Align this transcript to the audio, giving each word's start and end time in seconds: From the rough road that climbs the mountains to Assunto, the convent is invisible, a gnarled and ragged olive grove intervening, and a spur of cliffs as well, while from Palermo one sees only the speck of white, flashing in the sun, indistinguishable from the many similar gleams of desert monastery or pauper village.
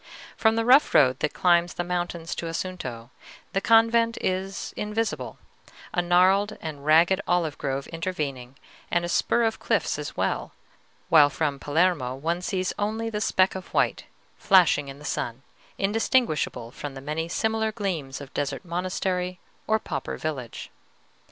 From 0.35 0.55
the 0.55 0.65
rough 0.65 0.95
road 0.95 1.19
that 1.19 1.35
climbs 1.35 1.75
the 1.75 1.83
mountains 1.83 2.33
to 2.33 2.47
Assunto, 2.47 3.11
the 3.53 3.61
convent 3.61 4.17
is 4.19 4.73
invisible, 4.75 5.37
a 5.93 6.01
gnarled 6.01 6.57
and 6.59 6.83
ragged 6.83 7.21
olive 7.27 7.55
grove 7.59 7.85
intervening, 7.89 8.55
and 8.89 9.05
a 9.05 9.07
spur 9.07 9.43
of 9.43 9.59
cliffs 9.59 9.99
as 9.99 10.17
well, 10.17 10.53
while 11.09 11.29
from 11.29 11.59
Palermo 11.59 12.15
one 12.15 12.41
sees 12.41 12.73
only 12.79 13.11
the 13.11 13.21
speck 13.21 13.53
of 13.53 13.71
white, 13.75 14.05
flashing 14.39 14.87
in 14.87 14.97
the 14.97 15.05
sun, 15.05 15.43
indistinguishable 15.77 16.71
from 16.71 16.95
the 16.95 16.99
many 17.01 17.27
similar 17.29 17.71
gleams 17.71 18.19
of 18.19 18.33
desert 18.33 18.65
monastery 18.65 19.37
or 19.67 19.77
pauper 19.77 20.17
village. 20.17 20.71